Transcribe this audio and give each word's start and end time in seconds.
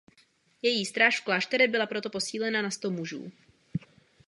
Její 0.61 0.85
stráž 0.85 1.19
v 1.19 1.23
klášteře 1.23 1.67
byla 1.67 1.85
proto 1.85 2.09
posílena 2.09 2.61
na 2.61 2.71
sto 2.71 2.89
mužů. 2.91 3.31